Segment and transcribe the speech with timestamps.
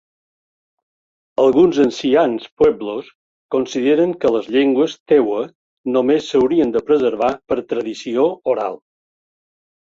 [1.41, 3.11] Alguns ancians pueblos
[3.55, 5.43] consideren que les llengües tewa
[5.99, 8.27] només s'haurien de preservar per tradició
[8.57, 8.81] oral.